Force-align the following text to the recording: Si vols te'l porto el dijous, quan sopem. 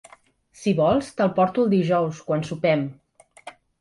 Si 0.61 0.71
vols 0.79 1.11
te'l 1.19 1.29
porto 1.39 1.65
el 1.65 1.69
dijous, 1.75 2.23
quan 2.31 2.47
sopem. 2.49 2.87